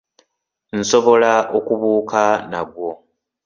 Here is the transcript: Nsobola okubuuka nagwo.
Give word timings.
Nsobola 0.79 1.31
okubuuka 1.57 2.21
nagwo. 2.51 2.89